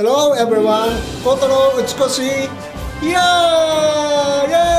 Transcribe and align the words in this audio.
Hello 0.00 0.32
everyone, 0.32 0.96
Kotaro 1.20 1.76
Utsukoshi. 1.76 2.48
Yeah! 3.04 4.48
Yay! 4.48 4.69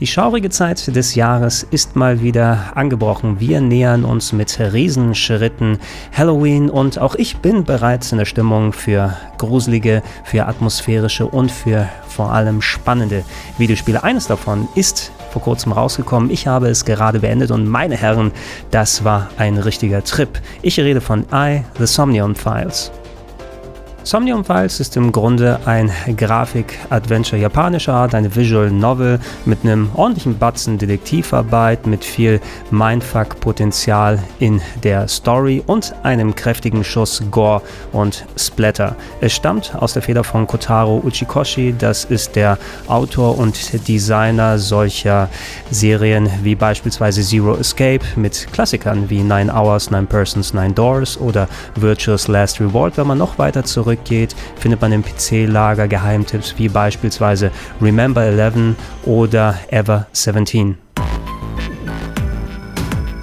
Die 0.00 0.06
schaurige 0.06 0.48
Zeit 0.48 0.94
des 0.94 1.16
Jahres 1.16 1.66
ist 1.68 1.96
mal 1.96 2.22
wieder 2.22 2.70
angebrochen. 2.76 3.40
Wir 3.40 3.60
nähern 3.60 4.04
uns 4.04 4.32
mit 4.32 4.56
Riesenschritten 4.60 5.78
Halloween 6.16 6.70
und 6.70 7.00
auch 7.00 7.16
ich 7.16 7.38
bin 7.38 7.64
bereits 7.64 8.12
in 8.12 8.18
der 8.18 8.24
Stimmung 8.24 8.72
für 8.72 9.16
gruselige, 9.38 10.04
für 10.22 10.46
atmosphärische 10.46 11.26
und 11.26 11.50
für 11.50 11.88
vor 12.06 12.30
allem 12.30 12.62
spannende 12.62 13.24
Videospiele. 13.58 14.04
Eines 14.04 14.28
davon 14.28 14.68
ist 14.76 15.10
vor 15.32 15.42
kurzem 15.42 15.72
rausgekommen. 15.72 16.30
Ich 16.30 16.46
habe 16.46 16.68
es 16.68 16.84
gerade 16.84 17.18
beendet 17.18 17.50
und 17.50 17.66
meine 17.66 17.96
Herren, 17.96 18.30
das 18.70 19.02
war 19.02 19.30
ein 19.36 19.58
richtiger 19.58 20.04
Trip. 20.04 20.40
Ich 20.62 20.78
rede 20.78 21.00
von 21.00 21.24
I, 21.32 21.62
The 21.76 21.86
Somnium 21.86 22.36
Files. 22.36 22.92
Somnium 24.08 24.42
Files 24.42 24.80
ist 24.80 24.96
im 24.96 25.12
Grunde 25.12 25.60
ein 25.66 25.92
Grafik-Adventure 26.16 27.42
japanischer 27.42 27.92
Art, 27.92 28.14
eine 28.14 28.34
Visual 28.34 28.70
Novel 28.70 29.20
mit 29.44 29.64
einem 29.64 29.90
ordentlichen 29.92 30.38
Batzen 30.38 30.78
Detektivarbeit, 30.78 31.86
mit 31.86 32.06
viel 32.06 32.40
Mindfuck-Potenzial 32.70 34.18
in 34.38 34.62
der 34.82 35.08
Story 35.08 35.62
und 35.66 35.94
einem 36.04 36.34
kräftigen 36.34 36.84
Schuss 36.84 37.22
Gore 37.30 37.60
und 37.92 38.24
Splatter. 38.38 38.96
Es 39.20 39.34
stammt 39.34 39.74
aus 39.74 39.92
der 39.92 40.00
Feder 40.00 40.24
von 40.24 40.46
Kotaro 40.46 41.02
Uchikoshi, 41.04 41.74
das 41.78 42.06
ist 42.06 42.34
der 42.34 42.56
Autor 42.86 43.36
und 43.36 43.86
Designer 43.86 44.58
solcher 44.58 45.28
Serien 45.70 46.30
wie 46.42 46.54
beispielsweise 46.54 47.20
Zero 47.20 47.56
Escape 47.56 48.06
mit 48.16 48.50
Klassikern 48.52 49.10
wie 49.10 49.20
Nine 49.20 49.52
Hours, 49.52 49.90
Nine 49.90 50.06
Persons, 50.06 50.54
Nine 50.54 50.72
Doors 50.72 51.20
oder 51.20 51.46
Virtuous 51.74 52.26
Last 52.26 52.58
Reward, 52.58 52.96
wenn 52.96 53.06
man 53.06 53.18
noch 53.18 53.38
weiter 53.38 53.64
zurück 53.64 53.97
zurückgeht, 53.98 54.34
findet 54.56 54.80
man 54.80 54.92
im 54.92 55.02
PC-Lager 55.02 55.88
Geheimtipps 55.88 56.54
wie 56.58 56.68
beispielsweise 56.68 57.50
Remember 57.80 58.22
11 58.22 58.74
oder 59.04 59.58
Ever 59.68 60.06
17. 60.12 60.76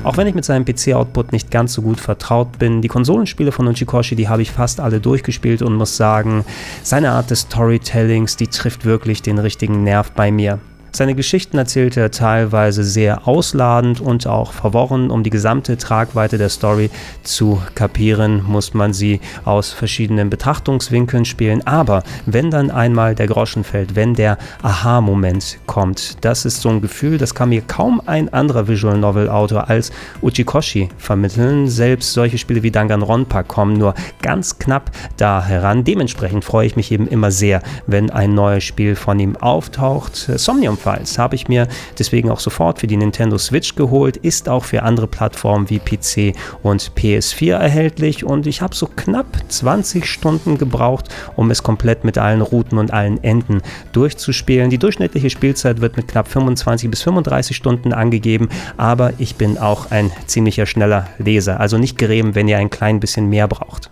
Auch 0.03 0.17
wenn 0.17 0.27
ich 0.27 0.35
mit 0.35 0.45
seinem 0.45 0.65
PC-Output 0.65 1.31
nicht 1.31 1.49
ganz 1.49 1.73
so 1.73 1.81
gut 1.81 1.99
vertraut 1.99 2.59
bin, 2.59 2.83
die 2.83 2.87
Konsolenspiele 2.87 3.51
von 3.51 3.67
Uchikoshi, 3.67 4.15
die 4.15 4.29
habe 4.29 4.43
ich 4.43 4.51
fast 4.51 4.79
alle 4.79 4.99
durchgespielt 4.99 5.63
und 5.63 5.73
muss 5.73 5.97
sagen, 5.97 6.45
seine 6.83 7.11
Art 7.11 7.31
des 7.31 7.41
Storytellings, 7.41 8.37
die 8.37 8.47
trifft 8.47 8.85
wirklich 8.85 9.23
den 9.23 9.39
richtigen 9.39 9.83
Nerv 9.83 10.11
bei 10.11 10.31
mir. 10.31 10.59
Seine 10.95 11.13
Geschichten 11.13 11.57
erzählt 11.57 11.97
er 11.97 12.09
teilweise 12.09 12.85
sehr 12.85 13.27
ausladend 13.27 13.99
und 13.99 14.27
auch 14.27 14.53
verworren. 14.53 15.11
Um 15.11 15.23
die 15.23 15.29
gesamte 15.29 15.75
Tragweite 15.75 16.37
der 16.37 16.47
Story 16.47 16.89
zu 17.21 17.61
kapieren, 17.75 18.41
muss 18.47 18.73
man 18.73 18.93
sie 18.93 19.19
aus 19.43 19.71
verschiedenen 19.71 20.29
Betrachtungswinkeln 20.29 21.25
spielen. 21.25 21.67
Aber 21.67 22.03
wenn 22.25 22.49
dann 22.49 22.71
einmal 22.71 23.13
der 23.13 23.27
Groschen 23.27 23.65
fällt, 23.65 23.97
wenn 23.97 24.13
der 24.13 24.37
Aha-Moment 24.61 25.57
kommt, 25.65 26.23
das 26.23 26.45
ist 26.45 26.61
so 26.61 26.69
ein 26.69 26.79
Gefühl, 26.79 27.17
das 27.17 27.35
kann 27.35 27.49
mir 27.49 27.61
kaum 27.61 28.01
ein 28.05 28.31
anderer 28.31 28.69
Visual 28.69 28.97
Novel 28.97 29.27
Autor 29.27 29.69
als 29.69 29.91
Uchikoshi 30.21 30.87
vermitteln. 30.97 31.67
Selbst 31.67 32.13
solche 32.13 32.37
Spiele 32.37 32.63
wie 32.63 32.71
Danganronpa 32.71 33.43
kommen 33.43 33.73
nur 33.73 33.95
ganz 34.21 34.59
knapp 34.59 34.91
da 35.17 35.43
heran. 35.43 35.83
Dementsprechend 35.83 36.45
freue 36.45 36.67
ich 36.67 36.77
mich 36.77 36.89
eben 36.93 37.09
immer 37.09 37.31
sehr, 37.31 37.61
wenn 37.85 38.11
ein 38.11 38.33
neues 38.33 38.63
Spiel 38.63 38.95
von 38.95 39.19
ihm 39.19 39.35
auftaucht. 39.35 40.15
Somnium 40.15 40.77
Files 40.85 41.17
habe 41.17 41.35
ich 41.35 41.47
mir 41.47 41.67
deswegen 41.97 42.29
auch 42.29 42.39
sofort 42.39 42.79
für 42.79 42.87
die 42.87 42.97
Nintendo 42.97 43.37
Switch 43.39 43.75
geholt, 43.75 44.17
ist 44.17 44.47
auch 44.47 44.63
für 44.63 44.83
andere 44.83 45.07
Plattformen 45.07 45.69
wie 45.69 45.79
PC 45.79 46.37
und 46.61 46.91
PS4 46.95 47.55
erhältlich 47.55 48.23
und 48.23 48.45
ich 48.45 48.61
habe 48.61 48.75
so 48.75 48.87
knapp 48.95 49.25
20 49.47 50.05
Stunden 50.05 50.59
gebraucht, 50.59 51.09
um 51.35 51.49
es 51.49 51.63
komplett 51.63 52.03
mit 52.03 52.19
allen 52.19 52.41
Routen 52.41 52.77
und 52.77 52.93
allen 52.93 53.23
Enden 53.23 53.61
durchzuspielen. 53.93 54.69
Die 54.69 54.77
durchschnittliche 54.77 55.31
Spielzeit 55.31 55.81
wird 55.81 55.97
mit 55.97 56.07
knapp 56.07 56.27
25 56.27 56.91
bis 56.91 57.01
35 57.01 57.55
Stunden 57.55 57.91
angegeben, 57.91 58.49
aber 58.77 59.13
ich 59.17 59.35
bin 59.35 59.57
auch 59.57 59.89
ein 59.89 60.11
ziemlicher 60.27 60.67
schneller 60.67 61.07
Leser, 61.17 61.59
also 61.59 61.79
nicht 61.79 61.97
grämen, 61.97 62.35
wenn 62.35 62.47
ihr 62.47 62.59
ein 62.59 62.69
klein 62.69 62.99
bisschen 62.99 63.27
mehr 63.29 63.47
braucht. 63.47 63.89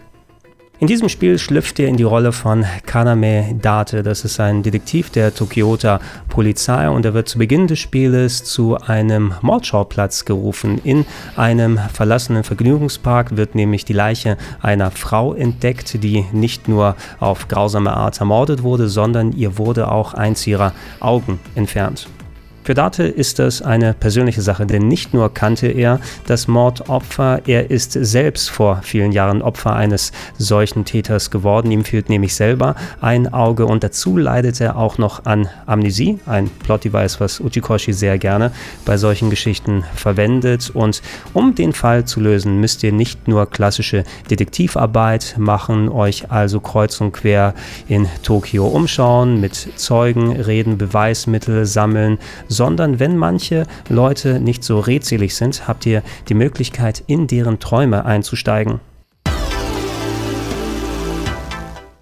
In 0.84 0.88
diesem 0.88 1.08
Spiel 1.08 1.40
schlüpft 1.40 1.80
ihr 1.80 1.88
in 1.88 1.96
die 1.96 2.04
Rolle 2.04 2.34
von 2.34 2.66
Kaname 2.86 3.56
Date. 3.56 4.06
Das 4.06 4.26
ist 4.26 4.42
ein 4.42 4.64
Detektiv 4.64 5.12
der 5.12 5.34
Tokyota 5.34 6.02
Polizei 6.28 6.90
und 6.90 7.06
er 7.06 7.14
wird 7.14 7.30
zu 7.30 7.38
Beginn 7.38 7.68
des 7.68 7.80
Spieles 7.80 8.44
zu 8.44 8.76
einem 8.76 9.34
Mordschauplatz 9.42 10.26
gerufen. 10.26 10.82
In 10.84 11.06
einem 11.38 11.80
verlassenen 11.94 12.44
Vergnügungspark 12.44 13.38
wird 13.38 13.56
nämlich 13.56 13.86
die 13.86 13.94
Leiche 13.94 14.36
einer 14.62 14.92
Frau 14.92 15.34
entdeckt, 15.34 16.04
die 16.04 16.26
nicht 16.34 16.68
nur 16.68 16.98
auf 17.22 17.48
grausame 17.48 17.94
Art 17.94 18.20
ermordet 18.20 18.62
wurde, 18.62 18.90
sondern 18.90 19.32
ihr 19.32 19.58
wurde 19.58 19.90
auch 19.90 20.14
eins 20.14 20.46
ihrer 20.46 20.74
Augen 21.00 21.40
entfernt. 21.56 22.10
Für 22.64 22.76
Date 22.76 23.00
ist 23.00 23.40
das 23.40 23.62
eine 23.62 23.94
persönliche 23.94 24.42
Sache, 24.42 24.66
denn 24.66 24.88
nicht 24.88 25.14
nur 25.14 25.34
kannte 25.34 25.68
er 25.68 26.00
das 26.28 26.48
Mordopfer, 26.48 27.42
er 27.46 27.70
ist 27.70 27.92
selbst 27.92 28.50
vor 28.50 28.80
vielen 28.84 29.12
Jahren 29.12 29.42
Opfer 29.42 29.76
eines 29.76 30.14
solchen 30.38 30.86
Täters 30.86 31.30
geworden. 31.30 31.72
Ihm 31.72 31.84
fehlt 31.84 32.08
nämlich 32.08 32.36
selber 32.36 32.76
ein 33.02 33.34
Auge 33.34 33.66
und 33.66 33.84
dazu 33.84 34.16
leidet 34.16 34.62
er 34.62 34.78
auch 34.78 34.98
noch 34.98 35.26
an 35.26 35.50
Amnesie, 35.66 36.20
ein 36.26 36.50
Plot-Device, 36.64 37.20
was 37.20 37.42
Uchikoshi 37.42 37.92
sehr 37.92 38.18
gerne 38.18 38.54
bei 38.86 38.96
solchen 38.96 39.30
Geschichten 39.30 39.84
verwendet. 39.94 40.72
Und 40.74 41.02
um 41.34 41.56
den 41.56 41.74
Fall 41.74 42.06
zu 42.06 42.22
lösen, 42.22 42.62
müsst 42.62 42.82
ihr 42.84 42.94
nicht 42.94 43.28
nur 43.28 43.46
klassische 43.50 44.06
Detektivarbeit 44.30 45.36
machen, 45.38 45.90
euch 45.90 46.32
also 46.32 46.62
kreuz 46.62 47.02
und 47.02 47.12
quer 47.12 47.56
in 47.90 48.08
Tokio 48.24 48.68
umschauen, 48.68 49.42
mit 49.42 49.54
Zeugen 49.76 50.32
reden, 50.32 50.78
Beweismittel 50.78 51.66
sammeln, 51.66 52.20
sondern 52.54 53.00
wenn 53.00 53.18
manche 53.18 53.66
Leute 53.90 54.40
nicht 54.40 54.64
so 54.64 54.80
redselig 54.80 55.36
sind, 55.36 55.68
habt 55.68 55.86
ihr 55.86 56.04
die 56.30 56.34
Möglichkeit, 56.34 57.04
in 57.08 57.28
deren 57.28 57.60
Träume 57.60 58.06
einzusteigen. 58.06 58.80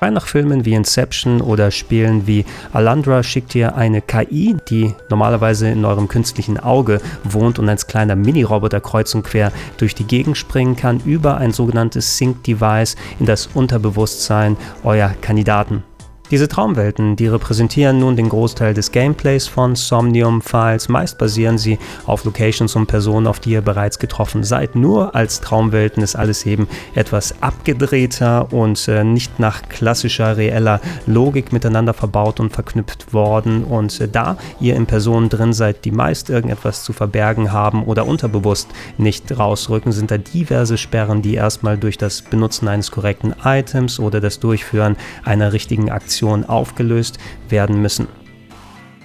Frei 0.01 0.09
nach 0.09 0.25
Filmen 0.25 0.65
wie 0.65 0.73
Inception 0.73 1.41
oder 1.41 1.69
Spielen 1.69 2.25
wie 2.25 2.43
Alandra 2.73 3.21
schickt 3.21 3.53
ihr 3.53 3.75
eine 3.75 4.01
KI, 4.01 4.57
die 4.67 4.95
normalerweise 5.11 5.69
in 5.69 5.85
eurem 5.85 6.07
künstlichen 6.07 6.59
Auge 6.59 6.99
wohnt 7.23 7.59
und 7.59 7.69
als 7.69 7.85
kleiner 7.85 8.15
Mini-Roboter 8.15 8.81
kreuz 8.81 9.13
und 9.13 9.21
quer 9.21 9.51
durch 9.77 9.93
die 9.93 10.05
Gegend 10.05 10.37
springen 10.37 10.75
kann, 10.75 11.01
über 11.05 11.37
ein 11.37 11.51
sogenanntes 11.51 12.17
Sync-Device 12.17 12.95
in 13.19 13.27
das 13.27 13.45
Unterbewusstsein 13.53 14.57
eurer 14.83 15.13
Kandidaten. 15.21 15.83
Diese 16.31 16.47
Traumwelten, 16.47 17.17
die 17.17 17.27
repräsentieren 17.27 17.99
nun 17.99 18.15
den 18.15 18.29
Großteil 18.29 18.73
des 18.73 18.93
Gameplays 18.93 19.47
von 19.47 19.75
Somnium 19.75 20.41
Files. 20.41 20.87
Meist 20.87 21.17
basieren 21.17 21.57
sie 21.57 21.77
auf 22.05 22.23
Locations 22.23 22.73
und 22.77 22.87
Personen, 22.87 23.27
auf 23.27 23.41
die 23.41 23.49
ihr 23.49 23.61
bereits 23.61 23.99
getroffen 23.99 24.45
seid. 24.45 24.73
Nur 24.77 25.13
als 25.13 25.41
Traumwelten 25.41 26.01
ist 26.01 26.15
alles 26.15 26.45
eben 26.45 26.69
etwas 26.95 27.35
abgedrehter 27.41 28.53
und 28.53 28.87
äh, 28.87 29.03
nicht 29.03 29.41
nach 29.41 29.63
klassischer, 29.63 30.37
reeller 30.37 30.79
Logik 31.05 31.51
miteinander 31.51 31.93
verbaut 31.93 32.39
und 32.39 32.53
verknüpft 32.53 33.11
worden. 33.11 33.65
Und 33.65 33.99
äh, 33.99 34.07
da 34.07 34.37
ihr 34.61 34.77
in 34.77 34.85
Personen 34.85 35.27
drin 35.27 35.51
seid, 35.51 35.83
die 35.83 35.91
meist 35.91 36.29
irgendetwas 36.29 36.85
zu 36.85 36.93
verbergen 36.93 37.51
haben 37.51 37.83
oder 37.83 38.07
unterbewusst 38.07 38.69
nicht 38.97 39.37
rausrücken, 39.37 39.91
sind 39.91 40.11
da 40.11 40.17
diverse 40.17 40.77
Sperren, 40.77 41.21
die 41.21 41.33
erstmal 41.33 41.77
durch 41.77 41.97
das 41.97 42.21
Benutzen 42.21 42.69
eines 42.69 42.89
korrekten 42.89 43.35
Items 43.43 43.99
oder 43.99 44.21
das 44.21 44.39
Durchführen 44.39 44.95
einer 45.25 45.51
richtigen 45.51 45.91
Aktion 45.91 46.20
Informationen 46.21 46.45
aufgelöst 46.45 47.17
werden 47.49 47.81
müssen. 47.81 48.20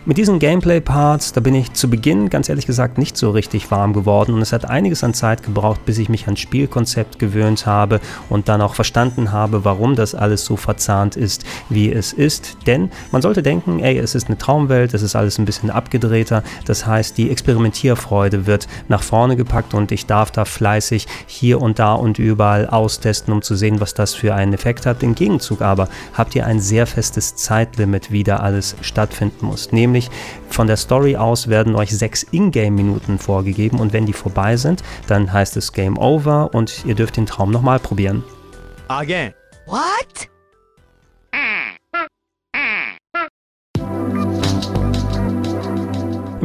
Mit 0.08 0.18
diesen 0.18 0.38
Gameplay-Parts, 0.38 1.32
da 1.32 1.40
bin 1.40 1.56
ich 1.56 1.72
zu 1.72 1.90
Beginn 1.90 2.30
ganz 2.30 2.48
ehrlich 2.48 2.66
gesagt 2.66 2.96
nicht 2.96 3.16
so 3.16 3.30
richtig 3.30 3.72
warm 3.72 3.92
geworden 3.92 4.34
und 4.34 4.40
es 4.40 4.52
hat 4.52 4.64
einiges 4.64 5.02
an 5.02 5.14
Zeit 5.14 5.42
gebraucht, 5.42 5.84
bis 5.84 5.98
ich 5.98 6.08
mich 6.08 6.26
ans 6.26 6.38
Spielkonzept 6.38 7.18
gewöhnt 7.18 7.66
habe 7.66 8.00
und 8.28 8.48
dann 8.48 8.60
auch 8.60 8.76
verstanden 8.76 9.32
habe, 9.32 9.64
warum 9.64 9.96
das 9.96 10.14
alles 10.14 10.44
so 10.44 10.56
verzahnt 10.56 11.16
ist, 11.16 11.44
wie 11.70 11.92
es 11.92 12.12
ist. 12.12 12.56
Denn 12.68 12.92
man 13.10 13.20
sollte 13.20 13.42
denken, 13.42 13.80
ey, 13.80 13.98
es 13.98 14.14
ist 14.14 14.28
eine 14.28 14.38
Traumwelt, 14.38 14.94
es 14.94 15.02
ist 15.02 15.16
alles 15.16 15.38
ein 15.38 15.44
bisschen 15.44 15.70
abgedrehter. 15.70 16.44
Das 16.66 16.86
heißt, 16.86 17.18
die 17.18 17.28
Experimentierfreude 17.28 18.46
wird 18.46 18.68
nach 18.86 19.02
vorne 19.02 19.34
gepackt 19.34 19.74
und 19.74 19.90
ich 19.90 20.06
darf 20.06 20.30
da 20.30 20.44
fleißig 20.44 21.08
hier 21.26 21.60
und 21.60 21.80
da 21.80 21.94
und 21.94 22.20
überall 22.20 22.68
austesten, 22.68 23.34
um 23.34 23.42
zu 23.42 23.56
sehen, 23.56 23.80
was 23.80 23.92
das 23.92 24.14
für 24.14 24.36
einen 24.36 24.52
Effekt 24.52 24.86
hat. 24.86 25.02
Im 25.02 25.16
Gegenzug 25.16 25.62
aber 25.62 25.88
habt 26.14 26.36
ihr 26.36 26.46
ein 26.46 26.60
sehr 26.60 26.86
festes 26.86 27.34
Zeitlimit, 27.34 28.12
wie 28.12 28.22
da 28.22 28.36
alles 28.36 28.76
stattfinden 28.82 29.46
muss. 29.46 29.72
Nämlich 29.72 29.95
nämlich 29.96 30.10
von 30.50 30.66
der 30.66 30.76
Story 30.76 31.16
aus 31.16 31.48
werden 31.48 31.74
euch 31.74 31.96
sechs 31.96 32.26
Ingame-Minuten 32.30 33.18
vorgegeben 33.18 33.80
und 33.80 33.92
wenn 33.92 34.06
die 34.06 34.12
vorbei 34.12 34.56
sind, 34.56 34.82
dann 35.06 35.32
heißt 35.32 35.56
es 35.56 35.72
Game 35.72 35.98
Over 35.98 36.54
und 36.54 36.84
ihr 36.84 36.94
dürft 36.94 37.16
den 37.16 37.26
Traum 37.26 37.50
nochmal 37.50 37.78
probieren. 37.78 38.22
Again. 38.88 39.32
What? 39.66 40.35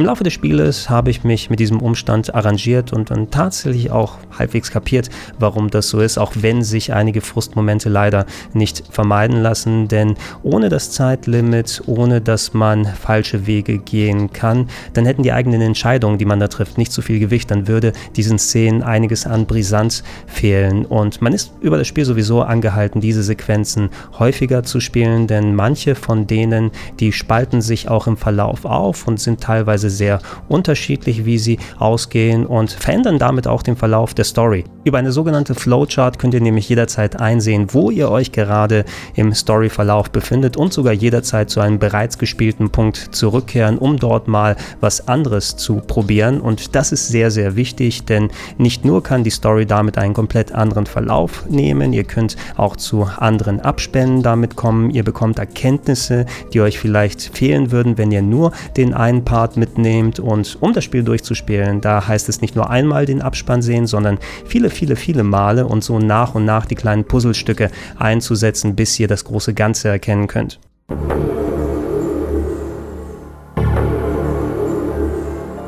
Im 0.02 0.06
Laufe 0.06 0.24
des 0.24 0.32
Spieles 0.32 0.90
habe 0.90 1.10
ich 1.10 1.22
mich 1.22 1.48
mit 1.48 1.60
diesem 1.60 1.80
Umstand 1.80 2.34
arrangiert 2.34 2.92
und 2.92 3.12
dann 3.12 3.30
tatsächlich 3.30 3.92
auch 3.92 4.16
halbwegs 4.36 4.72
kapiert, 4.72 5.10
warum 5.38 5.70
das 5.70 5.90
so 5.90 6.00
ist, 6.00 6.18
auch 6.18 6.32
wenn 6.34 6.64
sich 6.64 6.92
einige 6.92 7.20
Frustmomente 7.20 7.88
leider 7.88 8.26
nicht 8.52 8.82
vermeiden 8.90 9.40
lassen, 9.40 9.86
denn 9.86 10.16
ohne 10.42 10.70
das 10.70 10.90
Zeitlimit, 10.90 11.84
ohne 11.86 12.20
dass 12.20 12.52
man 12.52 12.84
falsche 12.84 13.46
Wege 13.46 13.78
gehen 13.78 14.32
kann, 14.32 14.68
dann 14.92 15.06
hätten 15.06 15.22
die 15.22 15.30
eigenen 15.30 15.60
Entscheidungen, 15.60 16.18
die 16.18 16.24
man 16.24 16.40
da 16.40 16.48
trifft, 16.48 16.78
nicht 16.78 16.90
so 16.90 17.00
viel 17.00 17.20
Gewicht, 17.20 17.52
dann 17.52 17.68
würde 17.68 17.92
diesen 18.16 18.40
Szenen 18.40 18.82
einiges 18.82 19.24
an 19.24 19.46
Brisanz 19.46 20.02
fehlen. 20.26 20.84
Und 20.84 21.22
man 21.22 21.32
ist 21.32 21.52
über 21.60 21.78
das 21.78 21.86
Spiel 21.86 22.06
sowieso 22.06 22.42
angehalten, 22.42 23.00
diese 23.00 23.22
Sequenzen 23.22 23.90
häufiger 24.18 24.64
zu 24.64 24.80
spielen, 24.80 25.28
denn 25.28 25.54
manche 25.54 25.94
von 25.94 26.26
denen, 26.26 26.72
die 26.98 27.12
spalten 27.12 27.62
sich 27.62 27.88
auch 27.88 28.08
im 28.08 28.16
Verlauf 28.16 28.64
auf 28.64 29.06
und 29.06 29.20
sind 29.20 29.40
teilweise 29.40 29.91
sehr 29.92 30.20
unterschiedlich, 30.48 31.24
wie 31.24 31.38
sie 31.38 31.58
ausgehen 31.78 32.46
und 32.46 32.72
verändern 32.72 33.18
damit 33.18 33.46
auch 33.46 33.62
den 33.62 33.76
Verlauf 33.76 34.14
der 34.14 34.24
Story. 34.24 34.64
Über 34.84 34.98
eine 34.98 35.12
sogenannte 35.12 35.54
Flowchart 35.54 36.18
könnt 36.18 36.34
ihr 36.34 36.40
nämlich 36.40 36.68
jederzeit 36.68 37.20
einsehen, 37.20 37.68
wo 37.72 37.90
ihr 37.90 38.10
euch 38.10 38.32
gerade 38.32 38.84
im 39.14 39.32
Storyverlauf 39.32 40.10
befindet 40.10 40.56
und 40.56 40.72
sogar 40.72 40.92
jederzeit 40.92 41.50
zu 41.50 41.60
einem 41.60 41.78
bereits 41.78 42.18
gespielten 42.18 42.70
Punkt 42.70 42.96
zurückkehren, 42.96 43.78
um 43.78 43.98
dort 43.98 44.28
mal 44.28 44.56
was 44.80 45.08
anderes 45.08 45.56
zu 45.56 45.76
probieren. 45.76 46.40
Und 46.40 46.74
das 46.74 46.92
ist 46.92 47.08
sehr, 47.08 47.30
sehr 47.30 47.56
wichtig, 47.56 48.04
denn 48.04 48.30
nicht 48.58 48.84
nur 48.84 49.02
kann 49.02 49.24
die 49.24 49.30
Story 49.30 49.66
damit 49.66 49.98
einen 49.98 50.14
komplett 50.14 50.52
anderen 50.52 50.86
Verlauf 50.86 51.44
nehmen, 51.48 51.92
ihr 51.92 52.04
könnt 52.04 52.36
auch 52.56 52.76
zu 52.76 53.08
anderen 53.16 53.60
Abspänen 53.60 54.22
damit 54.22 54.56
kommen, 54.56 54.90
ihr 54.90 55.04
bekommt 55.04 55.38
Erkenntnisse, 55.38 56.26
die 56.52 56.60
euch 56.60 56.78
vielleicht 56.78 57.36
fehlen 57.36 57.70
würden, 57.72 57.98
wenn 57.98 58.12
ihr 58.12 58.22
nur 58.22 58.52
den 58.76 58.94
einen 58.94 59.24
Part 59.24 59.56
mit 59.56 59.72
mitnehmt. 59.72 60.20
Und 60.20 60.58
um 60.60 60.72
das 60.72 60.84
Spiel 60.84 61.02
durchzuspielen, 61.02 61.80
da 61.80 62.06
heißt 62.06 62.28
es 62.28 62.40
nicht 62.40 62.56
nur 62.56 62.70
einmal 62.70 63.06
den 63.06 63.22
Abspann 63.22 63.62
sehen, 63.62 63.86
sondern 63.86 64.18
viele, 64.44 64.70
viele, 64.72 64.96
viele 64.96 65.22
Male 65.22 65.66
und 65.66 65.84
so 65.84 65.98
nach 65.98 66.34
und 66.34 66.44
nach 66.44 66.66
die 66.66 66.74
kleinen 66.74 67.04
Puzzlestücke 67.04 67.70
einzusetzen, 67.98 68.74
bis 68.74 68.98
ihr 68.98 69.08
das 69.08 69.24
große 69.24 69.54
Ganze 69.54 69.88
erkennen 69.88 70.26
könnt. 70.26 70.58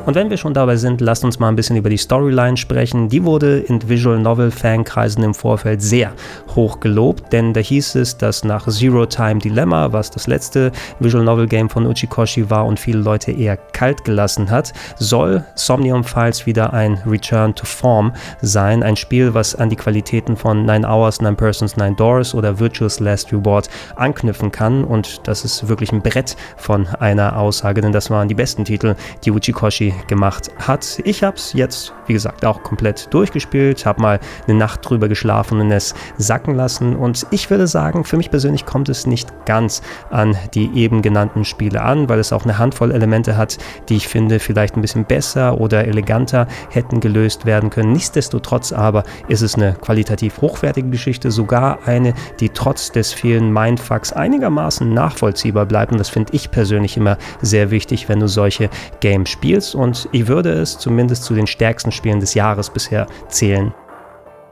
Und 0.06 0.16
wenn 0.16 0.28
wir 0.28 0.36
schon 0.36 0.52
dabei 0.52 0.76
sind, 0.76 1.00
lasst 1.00 1.24
uns 1.24 1.38
mal 1.38 1.48
ein 1.48 1.56
bisschen 1.56 1.76
über 1.76 1.88
die 1.88 1.96
Storyline 1.96 2.58
sprechen. 2.58 3.08
Die 3.08 3.24
wurde 3.24 3.60
in 3.60 3.88
Visual 3.88 4.18
Novel 4.18 4.50
Fankreisen 4.50 5.24
im 5.24 5.32
Vorfeld 5.32 5.80
sehr 5.80 6.12
hoch 6.54 6.78
gelobt, 6.80 7.32
denn 7.32 7.54
da 7.54 7.60
hieß 7.60 7.94
es, 7.94 8.18
dass 8.18 8.44
nach 8.44 8.68
Zero 8.68 9.06
Time 9.06 9.40
Dilemma, 9.40 9.92
was 9.92 10.10
das 10.10 10.26
letzte 10.26 10.72
Visual 11.00 11.24
Novel 11.24 11.46
Game 11.46 11.70
von 11.70 11.86
Uchikoshi 11.86 12.50
war 12.50 12.66
und 12.66 12.78
viele 12.78 12.98
Leute 12.98 13.32
eher 13.32 13.56
kalt 13.56 14.04
gelassen 14.04 14.50
hat, 14.50 14.74
soll 14.98 15.42
Somnium 15.54 16.04
Files 16.04 16.44
wieder 16.44 16.74
ein 16.74 17.00
Return 17.06 17.54
to 17.54 17.64
Form 17.64 18.12
sein. 18.42 18.82
Ein 18.82 18.96
Spiel, 18.96 19.32
was 19.32 19.54
an 19.54 19.70
die 19.70 19.76
Qualitäten 19.76 20.36
von 20.36 20.66
Nine 20.66 20.86
Hours, 20.86 21.22
Nine 21.22 21.36
Persons, 21.36 21.78
Nine 21.78 21.96
Doors 21.96 22.34
oder 22.34 22.58
Virtuous 22.58 23.00
Last 23.00 23.32
Reward 23.32 23.70
anknüpfen 23.96 24.52
kann. 24.52 24.84
Und 24.84 25.26
das 25.26 25.46
ist 25.46 25.66
wirklich 25.66 25.92
ein 25.92 26.02
Brett 26.02 26.36
von 26.58 26.86
einer 27.00 27.38
Aussage, 27.38 27.80
denn 27.80 27.92
das 27.92 28.10
waren 28.10 28.28
die 28.28 28.34
besten 28.34 28.66
Titel, 28.66 28.96
die 29.24 29.30
Uchikoshi 29.30 29.94
gemacht 30.06 30.50
hat. 30.58 31.00
Ich 31.05 31.23
habe 31.23 31.37
es 31.37 31.52
jetzt, 31.52 31.93
wie 32.06 32.12
gesagt, 32.12 32.44
auch 32.44 32.62
komplett 32.62 33.12
durchgespielt, 33.12 33.87
habe 33.87 34.00
mal 34.00 34.20
eine 34.46 34.58
Nacht 34.58 34.88
drüber 34.88 35.08
geschlafen 35.08 35.61
und 35.61 35.70
es 35.70 35.94
sacken 36.19 36.55
lassen. 36.55 36.96
Und 36.96 37.26
ich 37.31 37.50
würde 37.50 37.67
sagen, 37.67 38.05
für 38.05 38.17
mich 38.17 38.31
persönlich 38.31 38.67
kommt 38.67 38.88
es 38.88 39.06
nicht 39.06 39.32
ganz 39.46 39.82
an 40.11 40.37
die 40.55 40.70
eben 40.75 41.02
genannten 41.02 41.44
Spiele 41.44 41.82
an, 41.82 42.08
weil 42.08 42.19
es 42.19 42.32
auch 42.32 42.44
eine 42.44 42.58
Handvoll 42.58 42.93
Elemente 42.93 43.37
hat, 43.37 43.58
die 43.88 43.96
ich 43.96 44.08
finde 44.08 44.38
vielleicht 44.38 44.76
ein 44.76 44.81
bisschen 44.81 45.05
besser 45.05 45.61
oder 45.61 45.87
eleganter 45.87 46.46
hätten 46.70 47.00
gelöst 47.00 47.46
werden 47.46 47.70
können. 47.70 47.93
Nichtsdestotrotz 47.93 48.73
aber 48.73 49.05
ist 49.29 49.43
es 49.43 49.55
eine 49.55 49.75
qualitativ 49.75 50.41
hochwertige 50.41 50.88
Geschichte, 50.88 51.31
sogar 51.31 51.79
eine, 51.87 52.14
die 52.41 52.49
trotz 52.49 52.93
des 52.93 53.12
vielen 53.12 53.52
Mindfucks 53.52 54.12
einigermaßen 54.12 54.93
nachvollziehbar 54.93 55.67
bleibt. 55.67 55.93
Und 55.93 55.99
das 55.99 56.08
finde 56.08 56.32
ich 56.32 56.50
persönlich 56.50 56.96
immer 56.96 57.19
sehr 57.43 57.70
wichtig, 57.70 58.08
wenn 58.08 58.20
du 58.20 58.29
solche 58.29 58.70
Games 59.00 59.29
spielst. 59.29 59.75
Und 59.75 59.83
ich 60.12 60.26
würde 60.26 60.50
es 60.50 60.78
zumindest 60.78 61.25
zu 61.25 61.34
den 61.34 61.46
stärksten 61.46 61.92
Spielen 61.92 62.20
des 62.20 62.34
Jahres 62.34 62.70
bisher 62.70 63.06
zählen. 63.28 63.72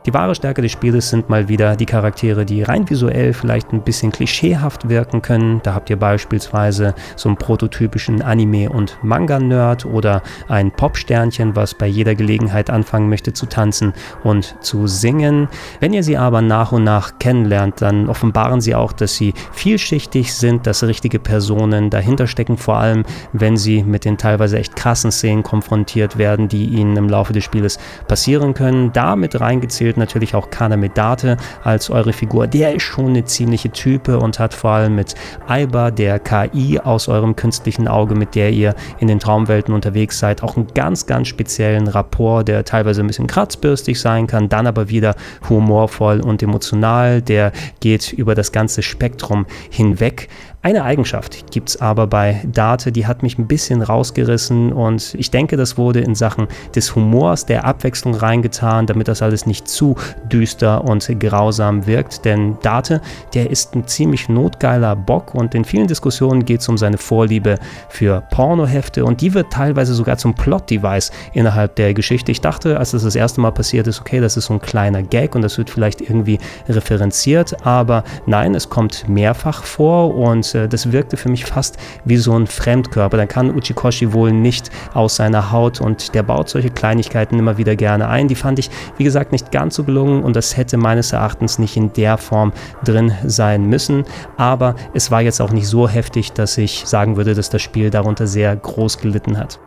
Die 0.05 0.13
wahre 0.13 0.35
Stärke 0.35 0.63
des 0.63 0.73
Spieles 0.73 1.11
sind 1.11 1.29
mal 1.29 1.47
wieder 1.47 1.77
die 1.77 1.87
Charaktere, 1.87 2.45
die 2.45 2.65
rein 2.65 2.91
visuell 2.91 3.33
vielleicht 3.33 3.73
ein 3.73 3.83
bisschen 3.83 4.11
klischeehaft 4.11 4.89
wirken 4.89 5.23
können. 5.23 5.61
Da 5.63 5.75
habt 5.75 5.91
ihr 5.91 5.97
beispielsweise 5.97 6.97
so 7.15 7.29
einen 7.29 7.37
prototypischen 7.37 8.21
Anime- 8.21 8.69
und 8.69 8.99
Manga-Nerd 9.03 9.87
oder 9.87 10.23
ein 10.49 10.73
Popsternchen, 10.73 11.55
was 11.55 11.75
bei 11.75 11.87
jeder 11.87 12.17
Gelegenheit 12.17 12.69
anfangen 12.69 13.09
möchte 13.09 13.33
zu 13.33 13.47
tanzen 13.47 13.93
und 14.25 14.57
zu 14.61 14.89
singen. 14.89 15.49
Wenn 15.79 15.93
ihr 15.93 16.03
sie 16.03 16.17
aber 16.17 16.43
nach 16.43 16.73
und 16.73 16.83
nach 16.83 17.21
kennenlernt, 17.21 17.81
dann 17.81 18.09
offenbaren 18.09 18.61
sie 18.61 18.75
auch, 18.75 18.93
dass 18.93 19.15
sie 19.15 19.35
vielschichtig 19.53 20.35
sind, 20.35 20.67
dass 20.67 20.83
richtige 20.83 21.21
Personen 21.21 21.91
dahinter 21.91 22.27
stecken, 22.27 22.57
vor 22.57 22.79
allem 22.79 23.05
wenn 23.33 23.57
sie 23.57 23.85
mit 23.85 24.05
den 24.05 24.19
teilweise 24.19 24.59
echt 24.59 24.75
krassen 24.75 25.13
Szenen 25.13 25.45
konfrontiert 25.45 26.19
werden, 26.19 26.49
die 26.49 26.67
ihnen 26.67 26.97
im 26.97 27.09
Laufe 27.09 27.33
des 27.33 27.45
Spieles 27.45 27.79
passieren 28.09 28.53
können. 28.53 28.93
Damit 28.93 29.41
reingezählt 29.41 29.92
spielt 29.93 29.99
natürlich 29.99 30.35
auch 30.35 30.49
Kana 30.49 30.79
Medate 30.79 31.37
als 31.65 31.91
eure 31.91 32.15
Figur. 32.15 32.47
Der 32.47 32.75
ist 32.75 32.83
schon 32.83 33.09
eine 33.09 33.27
ziemliche 33.27 33.71
Type 33.71 34.19
und 34.19 34.39
hat 34.39 34.55
vor 34.55 34.71
allem 34.71 34.95
mit 34.95 35.15
Aiba, 35.47 35.91
der 35.91 36.19
KI 36.19 36.81
aus 36.83 37.09
eurem 37.09 37.37
künstlichen 37.37 37.89
Auge, 37.89 38.15
mit 38.15 38.35
der 38.35 38.51
ihr 38.53 38.75
in 39.01 39.09
den 39.09 39.19
Traumwelten 39.19 39.75
unterwegs 39.75 40.19
seid, 40.19 40.43
auch 40.43 40.57
einen 40.57 40.69
ganz, 40.69 41.05
ganz 41.05 41.29
speziellen 41.29 41.89
Rapport, 41.89 42.49
der 42.49 42.65
teilweise 42.65 43.03
ein 43.03 43.07
bisschen 43.07 43.27
kratzbürstig 43.27 44.01
sein 44.01 44.27
kann, 44.27 44.49
dann 44.49 44.67
aber 44.67 44.89
wieder 44.89 45.15
humorvoll 45.51 46.21
und 46.21 46.43
emotional. 46.43 47.21
Der 47.21 47.53
geht 47.81 48.15
über 48.15 48.35
das 48.35 48.51
ganze 48.51 48.83
Spektrum 48.83 49.45
hinweg. 49.69 50.31
Eine 50.65 50.85
Eigenschaft 50.85 51.51
gibt 51.51 51.71
es 51.71 51.81
aber 51.81 52.07
bei 52.07 52.41
Date, 52.45 52.95
die 52.95 53.09
hat 53.09 53.25
mich 53.25 53.37
ein 53.37 53.49
bisschen 53.49 53.83
rausgerissen 53.83 54.73
und 54.73 55.13
ich 55.19 55.33
denke, 55.33 55.57
das 55.57 55.77
wurde 55.77 55.99
in 55.99 56.15
Sachen 56.15 56.47
des 56.77 56.95
Humors, 56.95 57.47
der 57.47 57.65
Abwechslung 57.65 58.15
reingetan, 58.15 58.87
damit 58.87 59.09
das 59.09 59.23
alles 59.23 59.45
nicht 59.45 59.67
zu 59.67 59.82
düster 60.31 60.85
und 60.85 61.07
grausam 61.21 61.87
wirkt. 61.87 62.25
Denn 62.25 62.57
Date, 62.63 63.01
der 63.35 63.51
ist 63.51 63.75
ein 63.75 63.87
ziemlich 63.87 64.29
notgeiler 64.29 64.97
Bock 64.97 65.35
und 65.35 65.55
in 65.55 65.65
vielen 65.65 65.87
Diskussionen 65.87 66.45
geht 66.45 66.61
es 66.61 66.69
um 66.69 66.79
seine 66.79 66.99
Vorliebe 66.99 67.59
für 67.89 68.23
Pornohefte 68.31 69.05
und 69.05 69.21
die 69.21 69.35
wird 69.35 69.53
teilweise 69.53 69.95
sogar 69.95 70.17
zum 70.17 70.35
Plot-Device 70.35 71.11
innerhalb 71.33 71.77
der 71.77 71.95
Geschichte. 71.95 72.33
Ich 72.33 72.41
dachte, 72.41 72.79
als 72.79 72.93
das 72.93 73.03
das 73.03 73.17
erste 73.17 73.41
Mal 73.41 73.53
passiert 73.53 73.87
ist, 73.87 74.01
okay, 74.01 74.21
das 74.21 74.37
ist 74.37 74.47
so 74.47 74.55
ein 74.55 74.61
kleiner 74.61 75.03
Gag 75.03 75.35
und 75.35 75.43
das 75.43 75.59
wird 75.59 75.71
vielleicht 75.71 76.01
irgendwie 76.01 76.39
referenziert, 76.69 77.67
aber 77.67 78.05
nein, 78.27 78.55
es 78.55 78.69
kommt 78.69 79.09
mehrfach 79.09 79.65
vor 79.65 80.15
und 80.15 80.55
äh, 80.55 80.69
das 80.69 80.93
wirkte 80.93 81.17
für 81.17 81.29
mich 81.29 81.45
fast 81.45 81.77
wie 82.05 82.17
so 82.17 82.39
ein 82.39 82.47
Fremdkörper. 82.47 83.17
Dann 83.17 83.29
kann 83.29 83.55
Uchikoshi 83.55 84.13
wohl 84.13 84.33
nicht 84.33 84.71
aus 84.95 85.17
seiner 85.17 85.53
Haut 85.53 85.81
und 85.81 86.15
der 86.15 86.23
baut 86.23 86.49
solche 86.49 86.71
Kleinigkeiten 86.71 87.39
immer 87.39 87.59
wieder 87.59 87.77
gerne 87.77 88.09
ein. 88.09 88.29
Die 88.29 88.35
fand 88.35 88.59
ich, 88.59 88.71
wie 88.97 89.05
gesagt, 89.05 89.33
nicht 89.33 89.53
ganz 89.53 89.72
so 89.73 89.85
gelungen 89.85 90.23
und 90.23 90.37
das 90.37 90.57
hätte 90.57 90.77
meines 90.77 91.13
Erachtens 91.13 91.59
nicht 91.59 91.77
in 91.77 91.93
der 91.93 92.19
Form 92.19 92.53
drin 92.85 93.13
sein 93.25 93.67
müssen. 93.67 94.05
Aber 94.37 94.75
es 94.95 95.11
war 95.11 95.23
jetzt 95.23 95.41
auch 95.41 95.53
nicht 95.53 95.69
so 95.69 95.89
heftig, 95.89 96.33
dass 96.33 96.59
ich 96.59 96.85
sagen 96.87 97.17
würde, 97.17 97.35
dass 97.35 97.51
das 97.51 97.63
Spiel 97.63 97.91
darunter 97.91 98.27
sehr 98.27 98.55
groß 98.55 98.99
gelitten 98.99 99.39
hat. 99.39 99.59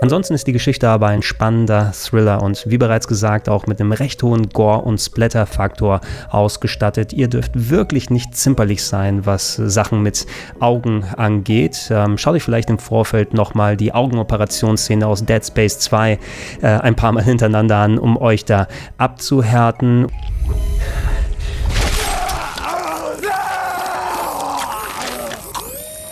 Ansonsten 0.00 0.34
ist 0.34 0.46
die 0.46 0.52
Geschichte 0.52 0.88
aber 0.88 1.06
ein 1.06 1.22
spannender 1.22 1.92
Thriller 1.92 2.42
und 2.42 2.64
wie 2.68 2.78
bereits 2.78 3.08
gesagt 3.08 3.48
auch 3.48 3.66
mit 3.66 3.80
einem 3.80 3.92
recht 3.92 4.22
hohen 4.22 4.50
Gore- 4.50 4.82
und 4.82 4.98
Splatter-Faktor 4.98 6.00
ausgestattet. 6.28 7.12
Ihr 7.12 7.28
dürft 7.28 7.52
wirklich 7.70 8.10
nicht 8.10 8.36
zimperlich 8.36 8.84
sein, 8.84 9.24
was 9.24 9.54
Sachen 9.54 10.02
mit 10.02 10.26
Augen 10.60 11.04
angeht. 11.16 11.88
Ähm, 11.90 12.18
schaut 12.18 12.34
euch 12.34 12.42
vielleicht 12.42 12.70
im 12.70 12.78
Vorfeld 12.78 13.34
nochmal 13.34 13.76
die 13.76 13.94
Augenoperationsszene 13.94 15.06
aus 15.06 15.24
Dead 15.24 15.44
Space 15.46 15.78
2 15.78 16.18
äh, 16.60 16.66
ein 16.66 16.96
paar 16.96 17.12
Mal 17.12 17.22
hintereinander 17.22 17.76
an, 17.76 17.98
um 17.98 18.16
euch 18.16 18.44
da 18.44 18.66
abzuhärten. 18.98 20.08